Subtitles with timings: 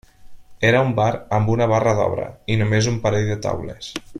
[0.69, 3.93] Era un bar amb una barra d'obra i només un parell de taules.